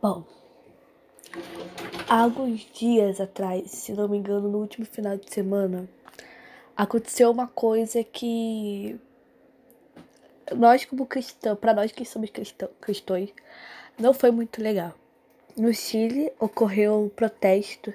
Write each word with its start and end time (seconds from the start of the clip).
Bom, 0.00 0.24
há 2.06 2.20
alguns 2.20 2.70
dias 2.74 3.18
atrás, 3.18 3.70
se 3.70 3.92
não 3.92 4.06
me 4.06 4.18
engano, 4.18 4.46
no 4.46 4.58
último 4.58 4.84
final 4.84 5.16
de 5.16 5.32
semana, 5.32 5.88
aconteceu 6.76 7.30
uma 7.30 7.46
coisa 7.46 8.04
que 8.04 9.00
nós 10.54 10.84
como 10.84 11.06
cristãos, 11.06 11.58
para 11.58 11.72
nós 11.72 11.92
que 11.92 12.04
somos 12.04 12.28
cristão, 12.28 12.68
cristãos, 12.78 13.30
não 13.98 14.12
foi 14.12 14.30
muito 14.30 14.62
legal. 14.62 14.92
No 15.56 15.72
Chile 15.72 16.30
ocorreu 16.38 17.04
um 17.04 17.08
protesto 17.08 17.90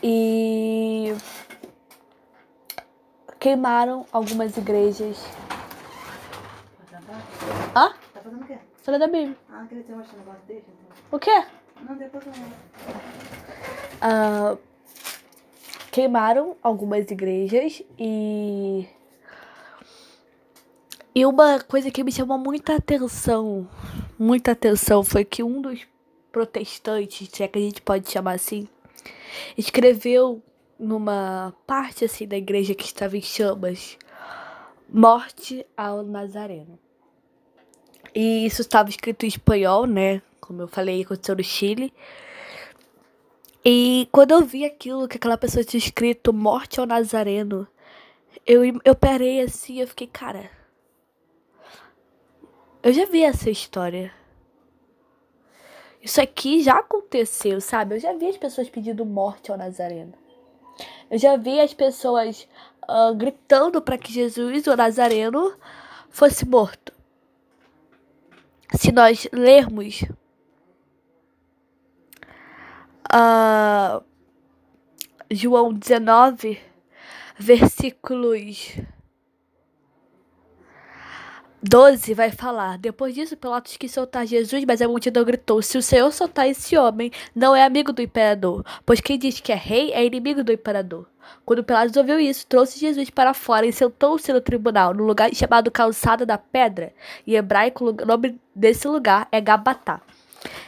e 0.00 1.12
queimaram 3.40 4.06
algumas 4.12 4.56
igrejas. 4.56 5.18
Hã? 7.74 8.01
Falei 8.82 8.98
da 8.98 9.06
Bíblia. 9.06 9.36
Ah, 9.48 9.64
queria 9.68 9.84
ter 9.84 9.94
mostrado 9.94 10.18
negócio, 10.18 10.42
deixa 10.46 10.66
então. 10.66 10.96
O 11.12 11.18
quê? 11.18 11.44
Não, 11.88 11.96
depois 11.96 12.26
eu 12.26 12.32
Ah, 14.00 14.56
queimaram 15.92 16.56
algumas 16.62 17.08
igrejas 17.10 17.82
e. 17.98 18.88
E 21.14 21.26
uma 21.26 21.60
coisa 21.60 21.90
que 21.90 22.02
me 22.02 22.10
chamou 22.10 22.38
muita 22.38 22.74
atenção, 22.74 23.68
muita 24.18 24.52
atenção, 24.52 25.04
foi 25.04 25.24
que 25.24 25.42
um 25.42 25.60
dos 25.60 25.86
protestantes, 26.32 27.28
se 27.28 27.42
é 27.42 27.48
que 27.48 27.58
a 27.58 27.62
gente 27.62 27.82
pode 27.82 28.10
chamar 28.10 28.32
assim, 28.32 28.66
escreveu 29.56 30.42
numa 30.78 31.54
parte 31.66 32.04
assim 32.06 32.26
da 32.26 32.36
igreja 32.36 32.74
que 32.74 32.84
estava 32.84 33.16
em 33.16 33.20
chamas, 33.20 33.98
morte 34.88 35.66
ao 35.76 36.02
Nazareno. 36.02 36.78
E 38.14 38.46
isso 38.46 38.62
estava 38.62 38.88
escrito 38.88 39.24
em 39.24 39.28
espanhol, 39.28 39.86
né? 39.86 40.20
Como 40.40 40.62
eu 40.62 40.68
falei, 40.68 41.02
aconteceu 41.02 41.36
no 41.36 41.42
Chile. 41.42 41.92
E 43.64 44.08
quando 44.10 44.32
eu 44.32 44.42
vi 44.42 44.64
aquilo, 44.64 45.08
que 45.08 45.16
aquela 45.16 45.38
pessoa 45.38 45.64
tinha 45.64 45.78
escrito 45.78 46.32
Morte 46.32 46.80
ao 46.80 46.86
Nazareno, 46.86 47.66
eu, 48.46 48.62
eu 48.84 48.94
parei 48.94 49.40
assim, 49.40 49.80
eu 49.80 49.86
fiquei, 49.86 50.06
cara. 50.06 50.50
Eu 52.82 52.92
já 52.92 53.06
vi 53.06 53.22
essa 53.22 53.48
história. 53.48 54.12
Isso 56.02 56.20
aqui 56.20 56.62
já 56.62 56.78
aconteceu, 56.78 57.60
sabe? 57.60 57.94
Eu 57.94 58.00
já 58.00 58.12
vi 58.12 58.26
as 58.26 58.36
pessoas 58.36 58.68
pedindo 58.68 59.06
morte 59.06 59.52
ao 59.52 59.56
Nazareno. 59.56 60.14
Eu 61.08 61.16
já 61.16 61.36
vi 61.36 61.60
as 61.60 61.72
pessoas 61.72 62.48
ah, 62.88 63.12
gritando 63.14 63.80
para 63.80 63.96
que 63.96 64.12
Jesus, 64.12 64.66
o 64.66 64.76
Nazareno, 64.76 65.54
fosse 66.10 66.44
morto. 66.44 66.92
Se 68.74 68.90
nós 68.90 69.28
lermos 69.32 70.02
ah, 73.10 74.02
João 75.30 75.72
19, 75.72 76.58
versículos 77.38 78.76
12 81.62 82.12
vai 82.14 82.32
falar. 82.32 82.76
Depois 82.76 83.14
disso, 83.14 83.36
Pilatos 83.36 83.76
quis 83.76 83.92
soltar 83.92 84.26
Jesus, 84.26 84.64
mas 84.64 84.82
a 84.82 84.88
multidão 84.88 85.24
gritou: 85.24 85.62
Se 85.62 85.78
o 85.78 85.82
Senhor 85.82 86.10
soltar 86.12 86.48
esse 86.48 86.76
homem, 86.76 87.12
não 87.34 87.54
é 87.54 87.62
amigo 87.62 87.92
do 87.92 88.02
imperador, 88.02 88.64
pois 88.84 89.00
quem 89.00 89.16
diz 89.16 89.38
que 89.38 89.52
é 89.52 89.54
rei 89.54 89.92
é 89.92 90.04
inimigo 90.04 90.42
do 90.42 90.52
imperador. 90.52 91.06
Quando 91.44 91.62
Pilatos 91.62 91.96
ouviu 91.96 92.18
isso, 92.18 92.46
trouxe 92.48 92.80
Jesus 92.80 93.10
para 93.10 93.32
fora 93.32 93.64
e 93.64 93.72
sentou-se 93.72 94.32
no 94.32 94.40
tribunal, 94.40 94.92
no 94.92 95.04
lugar 95.04 95.32
chamado 95.32 95.70
Calçada 95.70 96.26
da 96.26 96.36
Pedra. 96.36 96.92
Em 97.24 97.34
hebraico, 97.34 97.90
o 97.90 98.06
nome 98.06 98.40
desse 98.52 98.88
lugar 98.88 99.28
é 99.30 99.40
Gabatá. 99.40 100.00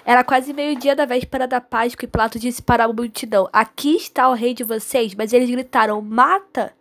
Era 0.05 0.23
quase 0.23 0.53
meio-dia 0.53 0.95
da 0.95 1.05
véspera 1.05 1.49
da 1.49 1.61
Páscoa 1.61 2.05
e 2.05 2.09
Pilatos 2.09 2.41
disse 2.41 2.63
para 2.63 2.85
a 2.85 2.93
multidão: 2.93 3.49
Aqui 3.53 3.97
está 3.97 4.29
o 4.29 4.35
rei 4.35 4.55
de 4.55 4.63
vocês. 4.63 5.13
Mas 5.17 5.33
eles 5.33 5.51
gritaram: 5.51 6.01
Mata! 6.01 6.73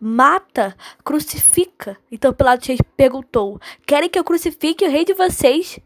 Mata! 0.00 0.76
Crucifica! 1.04 1.96
Então 2.10 2.32
Pilatos 2.32 2.76
perguntou: 2.96 3.60
Querem 3.86 4.08
que 4.08 4.18
eu 4.18 4.24
crucifique 4.24 4.84
o 4.84 4.90
rei 4.90 5.04
de 5.04 5.14
vocês? 5.14 5.78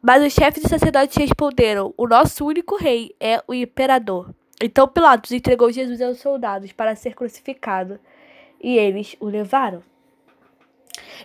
Mas 0.00 0.24
os 0.24 0.32
chefes 0.32 0.62
dos 0.62 0.70
sacerdotes 0.70 1.16
responderam: 1.16 1.94
O 1.96 2.06
nosso 2.06 2.44
único 2.44 2.76
rei 2.76 3.14
é 3.20 3.42
o 3.46 3.54
imperador. 3.54 4.34
Então 4.60 4.88
Pilatos 4.88 5.32
entregou 5.32 5.70
Jesus 5.70 6.00
aos 6.00 6.18
soldados 6.18 6.72
para 6.72 6.94
ser 6.96 7.14
crucificado 7.14 7.98
e 8.60 8.78
eles 8.78 9.16
o 9.18 9.26
levaram. 9.26 9.82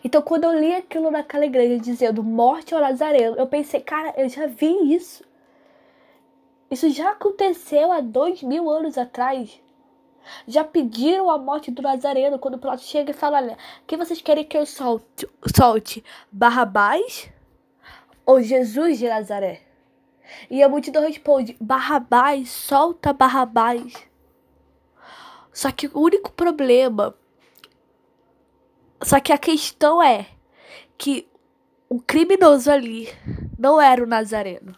Então, 0.04 0.22
quando 0.22 0.46
eu 0.46 0.60
li 0.60 0.74
aquilo 0.74 1.12
naquela 1.12 1.46
igreja 1.46 1.80
dizendo 1.80 2.24
morte 2.24 2.74
ao 2.74 2.82
Nazareno, 2.82 3.36
eu 3.36 3.48
pensei, 3.48 3.82
cara, 3.82 4.14
eu 4.18 4.30
já 4.30 4.48
vi 4.48 4.94
isso. 4.94 5.24
Isso 6.70 6.90
já 6.90 7.12
aconteceu 7.12 7.92
há 7.92 8.02
dois 8.02 8.44
mil 8.44 8.70
anos 8.70 8.98
atrás. 8.98 9.62
Já 10.48 10.64
pediram 10.64 11.30
a 11.30 11.38
morte 11.38 11.72
do 11.72 11.82
Nazareno 11.82 12.40
quando 12.40 12.56
o 12.56 12.60
Pilatos 12.60 12.86
chega 12.86 13.12
e 13.12 13.14
fala: 13.14 13.38
Olha, 13.38 13.58
quem 13.86 13.98
vocês 13.98 14.22
querem 14.22 14.46
que 14.46 14.58
eu 14.58 14.66
solte? 14.66 15.28
solte 15.56 16.04
Barrabás 16.32 17.30
ou 18.26 18.42
Jesus 18.42 18.98
de 18.98 19.08
Nazaré? 19.08 19.62
E 20.50 20.62
a 20.62 20.70
multidão 20.70 21.02
responde: 21.02 21.56
Barrabás, 21.60 22.50
solta 22.50 23.14
Barrabás. 23.14 23.94
Só 25.54 25.72
que 25.72 25.88
o 25.88 26.00
único 26.00 26.32
problema 26.32 27.16
só 29.04 29.20
que 29.20 29.32
a 29.32 29.38
questão 29.38 30.02
é 30.02 30.28
que 30.98 31.28
o 31.90 32.02
criminoso 32.02 32.70
ali 32.72 33.08
não 33.58 33.80
era 33.80 34.04
o 34.04 34.08
Nazareno. 34.08 34.76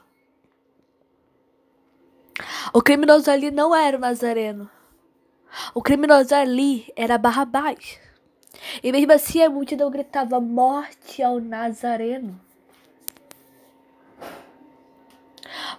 O 2.74 2.82
criminoso 2.82 3.32
ali 3.32 3.50
não 3.50 3.74
era 3.74 3.98
o 3.98 4.00
Nazareno. 4.00 4.70
O 5.74 5.82
criminoso 5.82 6.34
ali 6.34 6.92
era 6.96 7.18
Barrabás. 7.18 8.00
E 8.84 8.92
mesmo 8.92 9.12
assim 9.12 9.44
a 9.44 9.50
multidão 9.50 9.90
gritava: 9.90 10.40
Morte 10.40 11.24
ao 11.24 11.40
Nazareno. 11.40 12.40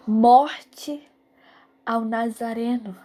Morte 0.06 1.08
ao 1.84 2.03
Nazareno. 2.03 2.97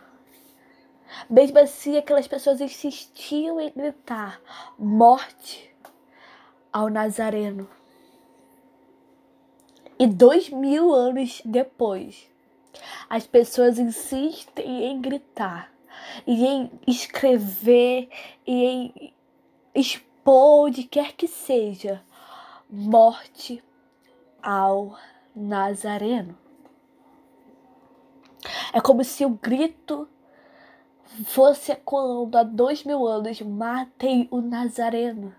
Mesmo 1.30 1.60
assim, 1.60 1.98
aquelas 1.98 2.28
pessoas 2.28 2.62
insistiam 2.62 3.60
em 3.60 3.72
gritar: 3.72 4.42
morte 4.78 5.74
ao 6.72 6.90
Nazareno. 6.90 7.70
E 9.98 10.06
dois 10.06 10.50
mil 10.50 10.94
anos 10.94 11.42
depois, 11.46 12.30
as 13.10 13.26
pessoas 13.26 13.80
insistem 13.80 14.86
em 14.86 15.00
gritar, 15.00 15.72
em 16.28 16.72
escrever, 16.88 18.10
em 18.46 19.14
expor 19.74 20.16
onde 20.26 20.84
quer 20.84 21.14
que 21.14 21.28
seja, 21.28 22.02
morte 22.70 23.64
ao 24.42 24.98
Nazareno. 25.36 26.38
É 28.74 28.82
como 28.82 29.04
se 29.04 29.26
o 29.26 29.30
grito 29.30 30.08
fosse 31.26 31.72
ecoando 31.72 32.38
há 32.38 32.44
dois 32.44 32.84
mil 32.84 33.06
anos: 33.08 33.40
matem 33.42 34.28
o 34.32 34.42
Nazareno. 34.42 35.34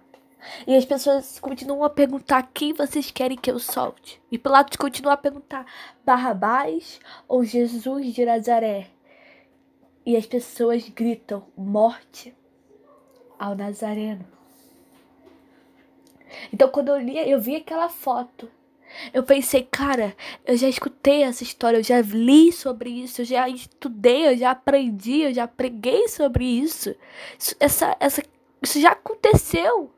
E 0.67 0.77
as 0.77 0.85
pessoas 0.85 1.41
continuam 1.41 1.83
a 1.83 1.91
perguntar 1.91 2.51
quem 2.55 2.73
vocês 2.73 3.11
querem 3.11 3.37
que 3.37 3.51
eu 3.51 3.59
solte. 3.59 4.23
E 4.31 4.39
Pilatos 4.39 4.77
continua 4.77 5.15
a 5.15 5.17
perguntar: 5.17 5.67
Barrabás 6.05 7.01
ou 7.27 7.45
Jesus 7.45 8.15
de 8.15 8.25
Nazaré? 8.25 8.96
E 10.07 10.17
as 10.17 10.25
pessoas 10.25 10.89
gritam: 10.89 11.45
morte 11.57 12.35
ao 13.39 13.55
Nazareno. 13.55 14.25
Então, 16.53 16.71
quando 16.71 16.89
eu 16.89 16.99
li, 16.99 17.19
eu 17.29 17.41
vi 17.41 17.57
aquela 17.57 17.89
foto 17.89 18.49
eu 19.13 19.23
pensei, 19.23 19.67
cara, 19.71 20.17
eu 20.45 20.57
já 20.57 20.69
escutei 20.69 21.23
essa 21.23 21.43
história, 21.43 21.79
eu 21.79 21.83
já 21.83 22.01
li 22.01 22.53
sobre 22.53 22.91
isso, 22.91 23.23
eu 23.23 23.25
já 23.25 23.49
estudei, 23.49 24.29
eu 24.29 24.37
já 24.37 24.51
aprendi, 24.53 25.23
eu 25.23 25.35
já 25.35 25.47
preguei 25.47 26.09
sobre 26.09 26.45
isso. 26.45 26.95
Isso, 27.39 27.55
essa, 27.59 27.97
essa, 28.01 28.23
isso 28.63 28.81
já 28.81 28.93
aconteceu. 28.93 29.91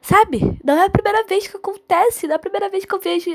Sabe? 0.00 0.58
Não 0.62 0.74
é 0.74 0.86
a 0.86 0.90
primeira 0.90 1.24
vez 1.24 1.46
que 1.46 1.56
acontece, 1.56 2.26
não 2.26 2.34
é 2.34 2.36
a 2.36 2.40
primeira 2.40 2.68
vez 2.68 2.84
que 2.84 2.94
eu 2.94 3.00
vejo 3.00 3.30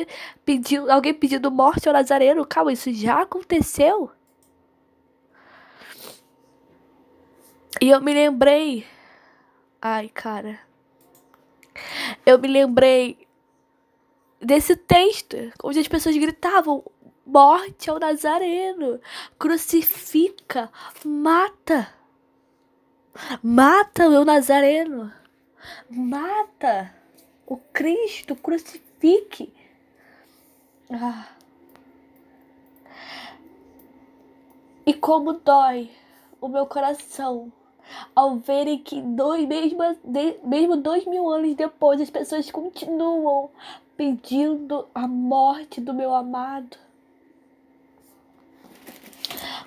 pedindo, 0.45 0.89
alguém 0.91 1.13
pedindo 1.13 1.51
morte 1.51 1.87
ao 1.87 1.93
Nazareno. 1.93 2.45
Calma, 2.45 2.71
isso 2.71 2.93
já 2.93 3.21
aconteceu. 3.21 4.11
E 7.79 7.89
eu 7.89 8.01
me 8.01 8.13
lembrei. 8.13 8.85
Ai, 9.81 10.09
cara. 10.09 10.59
Eu 12.25 12.39
me 12.39 12.47
lembrei 12.47 13.27
desse 14.41 14.75
texto, 14.75 15.37
onde 15.63 15.79
as 15.79 15.87
pessoas 15.87 16.17
gritavam: 16.17 16.83
morte 17.25 17.89
ao 17.89 17.99
Nazareno, 17.99 18.99
crucifica, 19.37 20.71
mata, 21.05 21.93
mata 23.43 24.07
o 24.07 24.11
meu 24.11 24.25
Nazareno, 24.25 25.13
mata 25.89 26.93
o 27.45 27.55
Cristo, 27.57 28.35
crucifique. 28.35 29.53
Ah. 30.89 31.29
E 34.85 34.93
como 34.95 35.33
dói 35.33 35.91
o 36.41 36.47
meu 36.47 36.65
coração 36.65 37.53
ao 38.15 38.37
verem 38.37 38.77
que 38.77 39.01
dois, 39.01 39.45
mesmo, 39.47 39.79
mesmo 40.43 40.77
dois 40.77 41.05
mil 41.05 41.29
anos 41.29 41.55
depois 41.55 41.99
as 42.01 42.09
pessoas 42.09 42.49
continuam 42.51 43.49
pedindo 43.97 44.87
a 44.93 45.07
morte 45.07 45.81
do 45.81 45.93
meu 45.93 46.13
amado. 46.13 46.77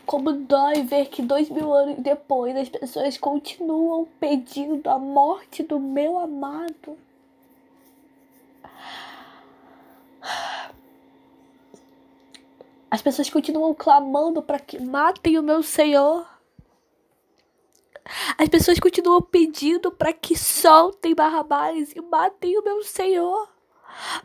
Como 0.06 0.32
dói 0.32 0.82
ver 0.82 1.06
que 1.06 1.22
dois 1.22 1.48
mil 1.48 1.72
anos 1.72 1.96
depois 1.98 2.56
as 2.56 2.68
pessoas 2.68 3.16
continuam 3.18 4.06
pedindo 4.18 4.88
a 4.88 4.98
morte 4.98 5.62
do 5.62 5.78
meu 5.78 6.18
amado. 6.18 6.96
As 12.90 13.00
pessoas 13.00 13.30
continuam 13.30 13.72
clamando 13.72 14.42
para 14.42 14.58
que 14.58 14.78
matem 14.78 15.38
o 15.38 15.42
meu 15.42 15.62
Senhor. 15.62 16.31
As 18.36 18.48
pessoas 18.48 18.80
continuam 18.80 19.22
pedindo 19.22 19.90
para 19.92 20.12
que 20.12 20.36
soltem 20.36 21.14
Barrabás 21.14 21.92
e 21.94 22.00
matem 22.00 22.58
o 22.58 22.64
meu 22.64 22.82
Senhor. 22.82 23.48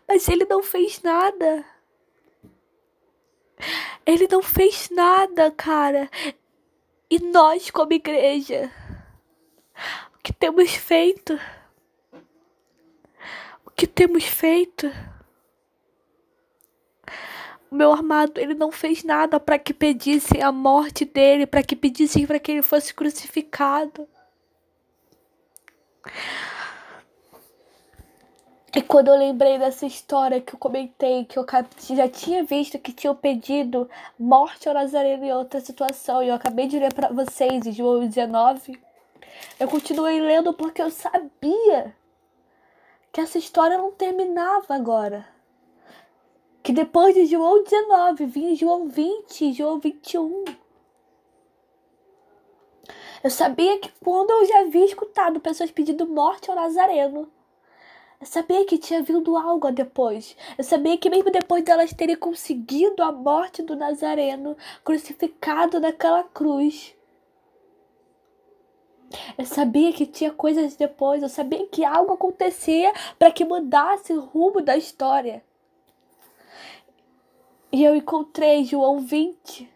Mas 0.08 0.28
ele 0.28 0.46
não 0.46 0.64
fez 0.64 1.02
nada. 1.02 1.66
Ele 4.06 4.28
não 4.32 4.42
fez 4.42 4.90
nada, 4.90 5.52
cara. 5.52 6.10
E 7.10 7.20
nós, 7.20 7.70
como 7.70 7.94
igreja, 7.94 8.72
o 10.16 10.20
que 10.24 10.34
temos 10.34 10.72
feito? 10.72 11.40
O 13.66 13.72
que 13.72 13.88
temos 13.88 14.24
feito? 14.24 14.88
O 17.70 17.76
meu 17.76 17.92
amado, 17.92 18.40
ele 18.40 18.54
não 18.54 18.72
fez 18.72 19.04
nada 19.04 19.40
para 19.40 19.60
que 19.60 19.74
pedissem 19.74 20.42
a 20.42 20.52
morte 20.52 21.04
dele, 21.04 21.46
para 21.46 21.62
que 21.62 21.76
pedissem 21.76 22.26
para 22.26 22.40
que 22.40 22.52
ele 22.52 22.62
fosse 22.62 22.94
crucificado. 22.94 24.08
E 28.76 28.82
quando 28.82 29.08
eu 29.08 29.18
lembrei 29.18 29.58
dessa 29.58 29.86
história 29.86 30.40
que 30.40 30.54
eu 30.54 30.60
comentei, 30.60 31.26
que 31.26 31.38
eu 31.40 31.46
já 31.96 32.08
tinha 32.08 32.44
visto 32.44 32.78
que 32.78 32.94
tinham 32.94 33.16
pedido 33.16 33.90
morte 34.20 34.68
ao 34.68 34.76
Nazareno 34.76 35.26
em 35.26 35.34
outra 35.34 35.60
situação, 35.60 36.22
e 36.22 36.28
eu 36.28 36.36
acabei 36.36 36.68
de 36.68 36.78
ler 36.78 36.94
para 36.94 37.10
vocês 37.10 37.66
em 37.66 37.72
João 37.72 38.06
19, 38.08 38.80
eu 39.60 39.68
continuei 39.68 40.20
lendo 40.22 40.54
porque 40.54 40.82
eu 40.82 40.92
sabia 40.92 41.96
que 43.12 43.20
essa 43.20 43.38
história 43.38 43.78
não 43.78 43.92
terminava 43.92 44.76
agora. 44.76 45.37
Que 46.68 46.74
depois 46.74 47.16
de 47.16 47.26
João 47.26 47.64
19 47.64 48.26
vinha 48.26 48.54
João 48.54 48.90
20, 48.90 49.54
João 49.54 49.80
21. 49.80 50.44
Eu 53.24 53.30
sabia 53.30 53.80
que 53.80 53.90
quando 54.04 54.32
eu 54.32 54.46
já 54.46 54.60
havia 54.60 54.84
escutado 54.84 55.40
pessoas 55.40 55.72
pedindo 55.72 56.06
morte 56.06 56.50
ao 56.50 56.58
Nazareno, 56.58 57.32
eu 58.20 58.28
sabia 58.28 58.66
que 58.66 58.78
tinha 58.78 59.02
vindo 59.02 59.38
algo 59.38 59.72
depois. 59.72 60.36
Eu 60.58 60.64
sabia 60.66 60.98
que 60.98 61.10
mesmo 61.10 61.32
depois 61.32 61.64
delas 61.64 61.94
terem 61.94 62.18
conseguido 62.18 63.02
a 63.02 63.14
morte 63.14 63.64
do 63.64 63.74
Nazareno, 63.74 64.58
crucificado 64.84 65.80
naquela 65.80 66.24
cruz, 66.24 66.94
eu 69.38 69.46
sabia 69.46 69.94
que 69.94 70.06
tinha 70.06 70.34
coisas 70.34 70.76
depois. 70.76 71.24
Eu 71.24 71.30
sabia 71.30 71.66
que 71.68 71.86
algo 71.86 72.12
acontecia 72.12 72.92
para 73.18 73.32
que 73.32 73.46
mudasse 73.46 74.12
o 74.12 74.20
rumo 74.20 74.60
da 74.60 74.76
história. 74.76 75.47
E 77.72 77.84
eu 77.84 77.96
encontrei 77.96 78.64
João 78.64 79.00
20. 79.00 79.70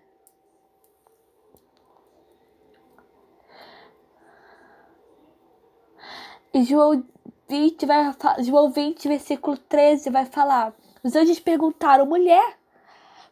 E 6.53 6.63
João 6.63 7.03
20 7.49 7.85
vai 7.85 8.15
João 8.39 8.71
20, 8.71 9.07
versículo 9.07 9.57
13 9.57 10.09
vai 10.09 10.25
falar: 10.25 10.73
Os 11.03 11.15
anjos 11.15 11.39
perguntaram, 11.39 12.05
mulher, 12.05 12.57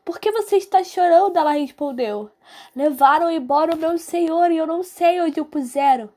por 0.03 0.19
que 0.19 0.31
você 0.31 0.57
está 0.57 0.83
chorando? 0.83 1.37
Ela 1.37 1.53
respondeu: 1.53 2.29
Levaram 2.75 3.31
embora 3.31 3.75
o 3.75 3.77
meu 3.77 3.97
senhor 3.97 4.51
e 4.51 4.57
eu 4.57 4.67
não 4.67 4.83
sei 4.83 5.21
onde 5.21 5.39
o 5.39 5.45
puseram. 5.45 6.09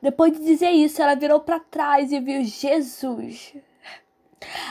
Depois 0.00 0.32
de 0.32 0.44
dizer 0.44 0.70
isso, 0.70 1.02
ela 1.02 1.16
virou 1.16 1.40
para 1.40 1.58
trás 1.58 2.12
e 2.12 2.20
viu 2.20 2.44
Jesus 2.44 3.54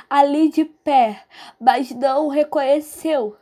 ali 0.10 0.50
de 0.50 0.66
pé, 0.66 1.24
mas 1.60 1.92
não 1.92 2.26
o 2.26 2.30
reconheceu. 2.30 3.38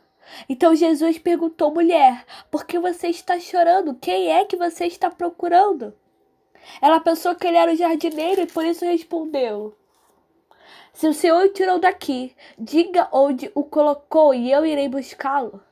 Então 0.48 0.74
Jesus 0.74 1.18
perguntou: 1.18 1.72
mulher, 1.72 2.24
por 2.50 2.66
que 2.66 2.78
você 2.78 3.08
está 3.08 3.38
chorando? 3.38 3.94
Quem 3.94 4.30
é 4.30 4.44
que 4.44 4.56
você 4.56 4.86
está 4.86 5.10
procurando? 5.10 5.94
Ela 6.80 7.00
pensou 7.00 7.34
que 7.34 7.46
ele 7.46 7.56
era 7.56 7.72
o 7.72 7.76
jardineiro 7.76 8.42
e 8.42 8.46
por 8.46 8.64
isso 8.64 8.84
respondeu: 8.84 9.76
Se 10.92 11.06
o 11.06 11.14
Senhor 11.14 11.44
o 11.44 11.52
tirou 11.52 11.78
daqui, 11.78 12.34
diga 12.58 13.08
onde 13.12 13.50
o 13.54 13.62
colocou 13.62 14.34
e 14.34 14.50
eu 14.50 14.66
irei 14.66 14.88
buscá-lo. 14.88 15.62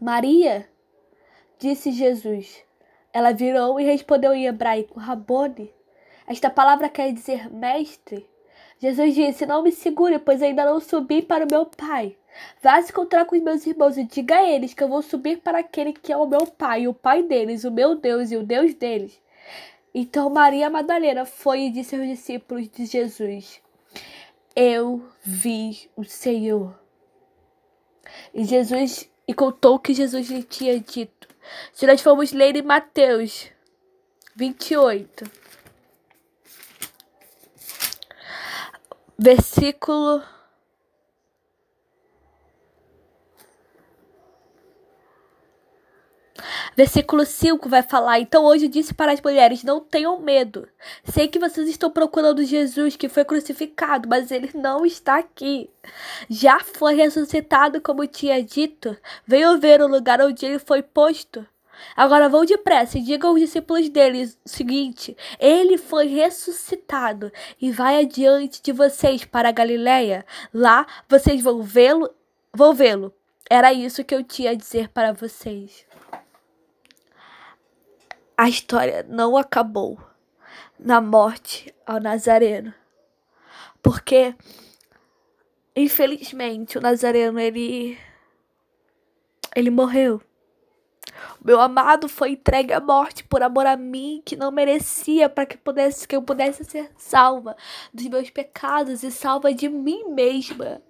Maria, 0.00 0.68
disse 1.58 1.92
Jesus. 1.92 2.62
Ela 3.12 3.32
virou 3.32 3.78
e 3.78 3.84
respondeu 3.84 4.34
em 4.34 4.46
hebraico: 4.46 4.98
Rabone. 4.98 5.72
Esta 6.26 6.48
palavra 6.48 6.88
quer 6.88 7.12
dizer 7.12 7.50
mestre. 7.52 8.28
Jesus 8.82 9.14
disse: 9.14 9.46
Não 9.46 9.62
me 9.62 9.70
segure, 9.70 10.18
pois 10.18 10.42
ainda 10.42 10.64
não 10.64 10.80
subi 10.80 11.22
para 11.22 11.46
o 11.46 11.48
meu 11.48 11.64
Pai. 11.64 12.16
Vá 12.60 12.82
se 12.82 12.90
encontrar 12.90 13.24
com 13.26 13.36
os 13.36 13.42
meus 13.42 13.64
irmãos 13.64 13.96
e 13.96 14.02
diga 14.02 14.38
a 14.38 14.50
eles 14.50 14.74
que 14.74 14.82
eu 14.82 14.88
vou 14.88 15.00
subir 15.00 15.38
para 15.38 15.58
aquele 15.58 15.92
que 15.92 16.12
é 16.12 16.16
o 16.16 16.26
meu 16.26 16.48
Pai, 16.48 16.88
o 16.88 16.94
Pai 16.94 17.22
deles, 17.22 17.62
o 17.62 17.70
meu 17.70 17.94
Deus 17.94 18.32
e 18.32 18.36
o 18.36 18.42
Deus 18.42 18.74
deles. 18.74 19.22
Então 19.94 20.28
Maria 20.28 20.68
Madalena 20.68 21.24
foi 21.24 21.66
e 21.66 21.70
disse 21.70 21.94
aos 21.94 22.08
discípulos 22.08 22.68
de 22.68 22.84
Jesus: 22.86 23.62
Eu 24.56 25.00
vi 25.22 25.88
o 25.94 26.02
Senhor. 26.02 26.76
E 28.34 28.42
Jesus 28.42 29.08
e 29.28 29.32
contou 29.32 29.76
o 29.76 29.78
que 29.78 29.94
Jesus 29.94 30.28
lhe 30.28 30.42
tinha 30.42 30.80
dito. 30.80 31.28
Se 31.72 31.86
nós 31.86 32.00
formos 32.00 32.32
ler 32.32 32.56
em 32.56 32.62
Mateus 32.62 33.48
28, 34.34 35.41
versículo 39.18 40.22
Versículo 46.76 47.24
5 47.26 47.68
vai 47.68 47.82
falar: 47.82 48.18
Então 48.20 48.44
hoje 48.44 48.66
disse 48.68 48.94
para 48.94 49.12
as 49.12 49.20
mulheres: 49.20 49.62
Não 49.62 49.80
tenham 49.80 50.18
medo. 50.20 50.66
Sei 51.04 51.28
que 51.28 51.38
vocês 51.38 51.68
estão 51.68 51.90
procurando 51.90 52.44
Jesus 52.44 52.96
que 52.96 53.08
foi 53.08 53.24
crucificado, 53.24 54.08
mas 54.08 54.30
ele 54.30 54.50
não 54.54 54.84
está 54.86 55.18
aqui. 55.18 55.70
Já 56.28 56.60
foi 56.60 56.94
ressuscitado, 56.94 57.80
como 57.80 58.06
tinha 58.06 58.42
dito. 58.42 58.96
Venham 59.26 59.60
ver 59.60 59.82
o 59.82 59.86
lugar 59.86 60.20
onde 60.20 60.46
ele 60.46 60.58
foi 60.58 60.82
posto. 60.82 61.46
Agora 61.96 62.28
vão 62.28 62.44
depressa 62.44 62.98
e 62.98 63.02
digam 63.02 63.30
aos 63.30 63.40
discípulos 63.40 63.88
dele 63.88 64.24
o 64.24 64.48
seguinte: 64.48 65.16
Ele 65.38 65.78
foi 65.78 66.06
ressuscitado 66.06 67.32
e 67.60 67.70
vai 67.70 68.00
adiante 68.00 68.62
de 68.62 68.72
vocês 68.72 69.24
para 69.24 69.48
a 69.48 69.52
Galiléia. 69.52 70.24
Lá 70.52 70.86
vocês 71.08 71.42
vão 71.42 71.62
vê-lo, 71.62 72.10
vão 72.52 72.72
vê-lo. 72.72 73.12
Era 73.50 73.72
isso 73.72 74.04
que 74.04 74.14
eu 74.14 74.22
tinha 74.22 74.52
a 74.52 74.54
dizer 74.54 74.88
para 74.88 75.12
vocês 75.12 75.86
a 78.42 78.48
história 78.48 79.06
não 79.08 79.36
acabou 79.36 80.00
na 80.76 81.00
morte 81.00 81.72
ao 81.86 82.00
Nazareno. 82.00 82.74
Porque, 83.80 84.34
infelizmente, 85.76 86.76
o 86.76 86.80
Nazareno, 86.80 87.38
ele. 87.38 87.96
Ele 89.54 89.70
morreu. 89.70 90.20
Meu 91.44 91.60
amado 91.60 92.08
foi 92.08 92.30
entregue 92.32 92.72
à 92.72 92.80
morte 92.80 93.24
por 93.24 93.42
amor 93.42 93.66
a 93.66 93.76
mim, 93.76 94.22
que 94.24 94.36
não 94.36 94.50
merecia, 94.50 95.28
para 95.28 95.44
que, 95.44 95.56
pudesse, 95.56 96.06
que 96.06 96.14
eu 96.14 96.22
pudesse 96.22 96.64
ser 96.64 96.90
salva 96.96 97.56
dos 97.92 98.06
meus 98.06 98.30
pecados 98.30 99.02
e 99.02 99.10
salva 99.10 99.52
de 99.52 99.68
mim 99.68 100.04
mesma. 100.08 100.80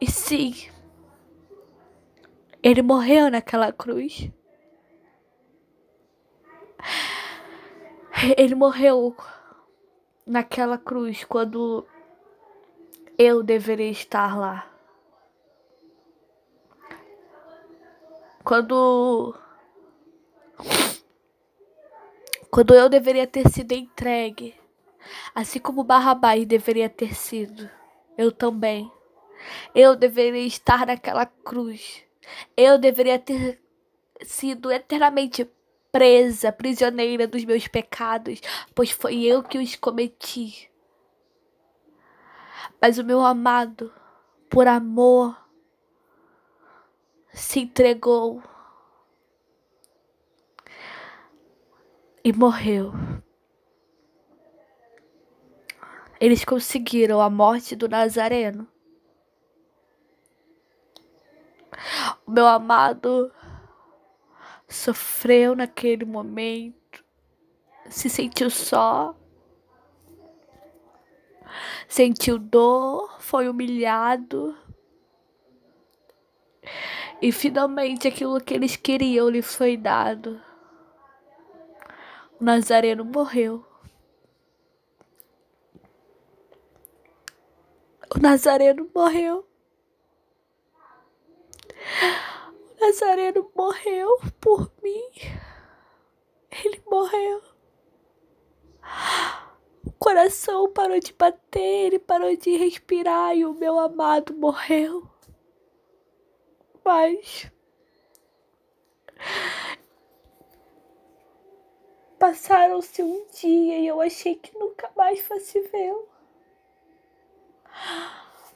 E 0.00 0.10
sim, 0.10 0.68
ele 2.62 2.82
morreu 2.82 3.30
naquela 3.30 3.72
cruz. 3.72 4.30
Ele 8.36 8.54
morreu 8.54 9.16
naquela 10.26 10.76
cruz 10.76 11.24
quando 11.24 11.86
eu 13.16 13.42
deveria 13.42 13.90
estar 13.90 14.38
lá. 14.38 14.70
Quando 18.48 19.34
quando 22.50 22.74
eu 22.74 22.88
deveria 22.88 23.26
ter 23.26 23.46
sido 23.50 23.72
entregue, 23.72 24.54
assim 25.34 25.58
como 25.58 25.84
Barrabás 25.84 26.46
deveria 26.46 26.88
ter 26.88 27.14
sido, 27.14 27.68
eu 28.16 28.32
também 28.32 28.90
Eu 29.74 29.94
deveria 29.94 30.46
estar 30.46 30.86
naquela 30.86 31.26
cruz. 31.26 32.02
Eu 32.56 32.78
deveria 32.78 33.18
ter 33.18 33.60
sido 34.22 34.72
eternamente 34.72 35.46
presa, 35.92 36.50
prisioneira 36.50 37.26
dos 37.26 37.44
meus 37.44 37.68
pecados, 37.68 38.40
pois 38.74 38.90
foi 38.90 39.24
eu 39.24 39.42
que 39.42 39.58
os 39.58 39.76
cometi. 39.76 40.70
Mas 42.80 42.96
o 42.96 43.04
meu 43.04 43.20
amado, 43.20 43.92
por 44.48 44.66
amor, 44.66 45.36
se 47.38 47.60
entregou 47.60 48.42
e 52.24 52.32
morreu. 52.32 52.92
Eles 56.20 56.44
conseguiram 56.44 57.20
a 57.20 57.30
morte 57.30 57.76
do 57.76 57.88
Nazareno. 57.88 58.66
O 62.26 62.30
meu 62.32 62.46
amado 62.46 63.32
sofreu 64.68 65.54
naquele 65.54 66.04
momento, 66.04 67.04
se 67.88 68.10
sentiu 68.10 68.50
só, 68.50 69.14
sentiu 71.86 72.36
dor, 72.36 73.20
foi 73.20 73.48
humilhado. 73.48 74.56
E 77.20 77.32
finalmente 77.32 78.06
aquilo 78.06 78.40
que 78.40 78.54
eles 78.54 78.76
queriam 78.76 79.28
lhe 79.28 79.42
foi 79.42 79.76
dado. 79.76 80.40
O 82.40 82.44
Nazareno 82.44 83.04
morreu. 83.04 83.66
O 88.14 88.20
Nazareno 88.20 88.88
morreu. 88.94 89.44
O 92.76 92.80
Nazareno 92.80 93.50
morreu 93.54 94.20
por 94.40 94.70
mim. 94.80 95.10
Ele 96.64 96.80
morreu. 96.86 97.42
O 99.84 99.92
coração 99.98 100.72
parou 100.72 101.00
de 101.00 101.12
bater, 101.12 101.86
ele 101.86 101.98
parou 101.98 102.34
de 102.36 102.56
respirar 102.56 103.36
e 103.36 103.44
o 103.44 103.52
meu 103.52 103.78
amado 103.78 104.32
morreu. 104.34 105.17
Passaram-se 112.18 113.02
um 113.02 113.26
dia 113.26 113.78
e 113.78 113.86
eu 113.86 114.00
achei 114.00 114.34
que 114.34 114.58
nunca 114.58 114.90
mais 114.96 115.20
fosse 115.20 115.60
vê-lo. 115.60 116.08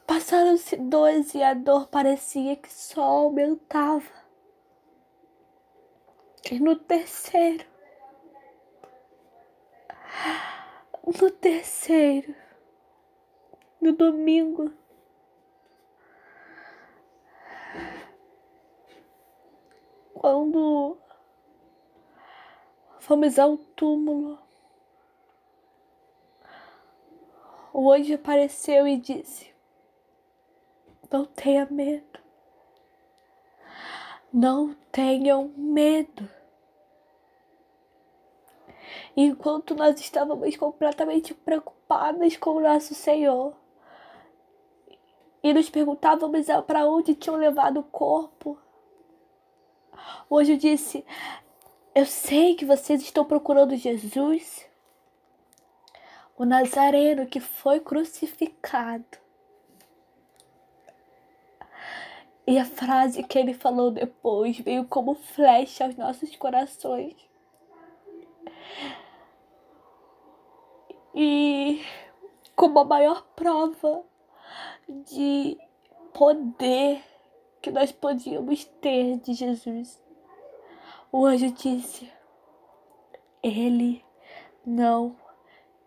Passaram-se 0.06 0.76
dois 0.76 1.34
e 1.34 1.42
a 1.42 1.52
dor 1.52 1.88
parecia 1.88 2.56
que 2.56 2.72
só 2.72 3.02
aumentava. 3.02 4.10
E 6.50 6.58
no 6.58 6.74
terceiro, 6.74 7.66
no 11.06 11.30
terceiro, 11.30 12.34
no 13.80 13.92
domingo, 13.92 14.72
quando 20.22 20.96
fomos 23.00 23.40
ao 23.40 23.56
túmulo, 23.56 24.38
o 27.72 27.90
anjo 27.90 28.14
apareceu 28.14 28.86
e 28.86 28.98
disse: 28.98 29.52
não 31.10 31.24
tenha 31.24 31.66
medo. 31.68 32.20
Não 34.32 34.76
tenham 34.92 35.52
medo. 35.56 36.30
Enquanto 39.16 39.74
nós 39.74 40.00
estávamos 40.00 40.56
completamente 40.56 41.34
preocupadas 41.34 42.36
com 42.36 42.50
o 42.50 42.60
nosso 42.60 42.94
Senhor 42.94 43.56
e 45.42 45.52
nos 45.52 45.68
perguntávamos 45.68 46.46
para 46.64 46.86
onde 46.86 47.16
tinham 47.16 47.36
levado 47.36 47.80
o 47.80 47.84
corpo, 47.84 48.56
hoje 50.28 50.52
eu 50.52 50.56
disse: 50.56 51.04
Eu 51.94 52.06
sei 52.06 52.54
que 52.54 52.64
vocês 52.64 53.02
estão 53.02 53.24
procurando 53.24 53.76
Jesus, 53.76 54.66
o 56.36 56.44
Nazareno 56.44 57.26
que 57.26 57.40
foi 57.40 57.80
crucificado. 57.80 59.22
E 62.46 62.58
a 62.58 62.64
frase 62.64 63.22
que 63.22 63.38
ele 63.38 63.54
falou 63.54 63.90
depois 63.90 64.58
veio 64.58 64.84
como 64.86 65.14
flecha 65.14 65.84
aos 65.84 65.96
nossos 65.96 66.34
corações. 66.36 67.14
E 71.14 71.84
como 72.56 72.80
a 72.80 72.84
maior 72.84 73.22
prova 73.36 74.02
de 74.88 75.56
poder 76.12 77.02
que 77.62 77.70
nós 77.70 77.92
podíamos 77.92 78.64
ter 78.64 79.18
de 79.20 79.34
Jesus, 79.34 80.02
o 81.12 81.24
anjo 81.24 81.52
disse: 81.52 82.12
Ele 83.40 84.04
não 84.66 85.16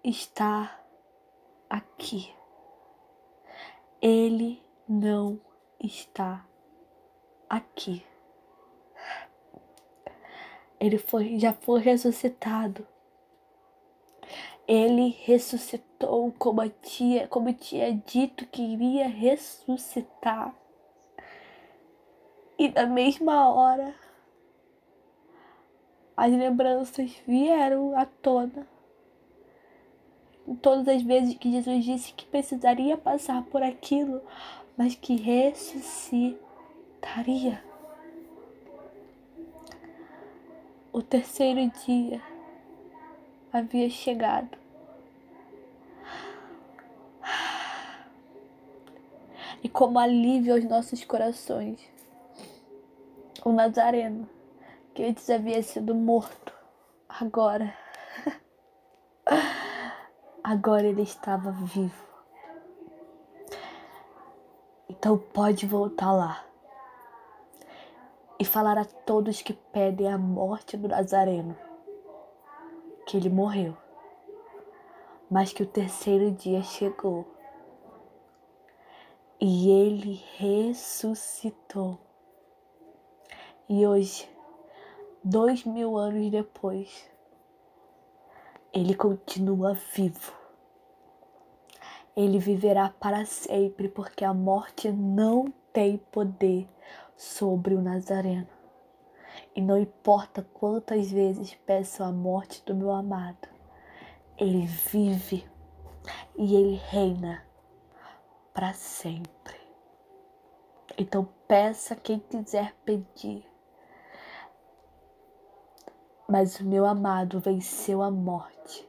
está 0.01 0.79
aqui. 1.69 2.33
Ele 4.01 4.63
não 4.87 5.39
está 5.77 6.47
aqui. 7.49 8.05
Ele 10.79 10.97
foi, 10.97 11.37
já 11.39 11.51
foi 11.51 11.81
ressuscitado. 11.81 12.87
Ele 14.67 15.09
ressuscitou 15.25 16.31
como 16.39 16.67
tinha, 16.69 17.27
como 17.27 17.53
tinha 17.53 17.93
dito 17.93 18.45
que 18.47 18.61
iria 18.61 19.07
ressuscitar. 19.07 20.55
E 22.57 22.69
na 22.69 22.85
mesma 22.85 23.49
hora, 23.49 23.93
as 26.15 26.31
lembranças 26.31 27.11
vieram 27.27 27.97
à 27.97 28.05
tona. 28.05 28.65
Todas 30.61 30.87
as 30.87 31.01
vezes 31.01 31.35
que 31.35 31.51
Jesus 31.51 31.83
disse 31.83 32.13
que 32.13 32.25
precisaria 32.25 32.97
passar 32.97 33.43
por 33.43 33.61
aquilo, 33.61 34.21
mas 34.77 34.95
que 34.95 35.15
ressuscitaria. 35.15 37.61
O 40.93 41.01
terceiro 41.01 41.69
dia 41.85 42.21
havia 43.51 43.89
chegado. 43.89 44.57
E 49.61 49.67
como 49.67 49.99
alívio 49.99 50.53
aos 50.53 50.63
nossos 50.63 51.03
corações, 51.03 51.94
o 53.45 53.53
Nazareno, 53.53 54.27
que 54.91 55.03
antes 55.03 55.29
havia 55.29 55.61
sido 55.61 55.93
morto, 55.93 56.51
agora, 57.07 57.71
agora 60.43 60.87
ele 60.87 61.03
estava 61.03 61.51
vivo. 61.51 62.03
Então 64.89 65.15
pode 65.15 65.67
voltar 65.67 66.11
lá 66.11 66.43
e 68.39 68.43
falar 68.43 68.79
a 68.79 68.85
todos 68.85 69.43
que 69.43 69.53
pedem 69.53 70.11
a 70.11 70.17
morte 70.17 70.75
do 70.75 70.87
Nazareno 70.87 71.55
que 73.05 73.15
ele 73.15 73.29
morreu, 73.29 73.77
mas 75.29 75.53
que 75.53 75.61
o 75.61 75.67
terceiro 75.67 76.31
dia 76.31 76.63
chegou 76.63 77.27
e 79.39 79.69
ele 79.69 80.23
ressuscitou. 80.37 82.04
E 83.67 83.85
hoje, 83.85 84.29
dois 85.23 85.63
mil 85.63 85.97
anos 85.97 86.29
depois, 86.29 87.09
ele 88.73 88.93
continua 88.93 89.73
vivo 89.73 90.45
ele 92.15 92.39
viverá 92.39 92.89
para 92.89 93.25
sempre, 93.25 93.89
porque 93.89 94.23
a 94.23 94.33
morte 94.33 94.89
não 94.91 95.53
tem 95.73 95.97
poder 95.97 96.67
sobre 97.17 97.75
o 97.75 97.81
Nazareno. 97.81 98.47
E 99.53 99.61
não 99.61 99.77
importa 99.77 100.41
quantas 100.53 101.11
vezes 101.11 101.55
peço 101.65 102.03
a 102.03 102.11
morte 102.11 102.63
do 102.65 102.73
meu 102.73 102.91
amado, 102.91 103.49
ele 104.37 104.65
vive 104.65 105.45
e 106.37 106.55
ele 106.55 106.75
reina 106.75 107.45
para 108.53 108.73
sempre. 108.73 109.55
Então 110.97 111.27
peça 111.47 111.95
quem 111.97 112.19
quiser 112.19 112.73
pedir. 112.85 113.45
Mas 116.27 116.59
o 116.59 116.65
meu 116.65 116.85
amado 116.85 117.39
venceu 117.39 118.01
a 118.01 118.09
morte. 118.09 118.87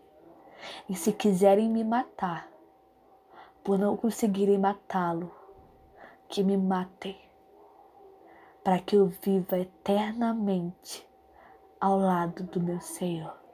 E 0.88 0.94
se 0.94 1.12
quiserem 1.12 1.68
me 1.70 1.84
matar, 1.84 2.48
por 3.62 3.78
não 3.78 3.96
conseguirem 3.96 4.58
matá-lo, 4.58 5.30
que 6.28 6.42
me 6.42 6.56
matem, 6.56 7.16
para 8.64 8.78
que 8.78 8.96
eu 8.96 9.06
viva 9.06 9.58
eternamente 9.58 11.06
ao 11.80 11.98
lado 11.98 12.44
do 12.44 12.60
meu 12.60 12.80
Senhor. 12.80 13.45